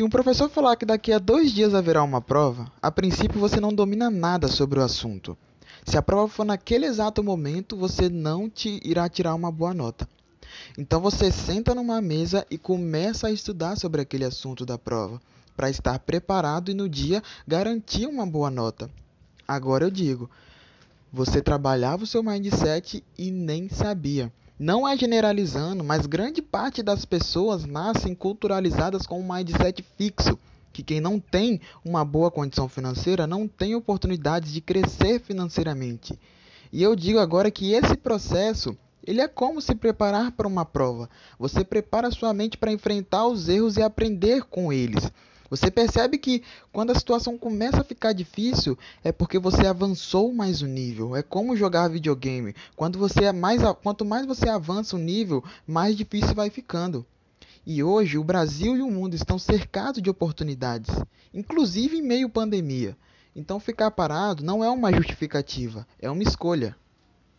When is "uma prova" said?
2.02-2.72, 40.46-41.08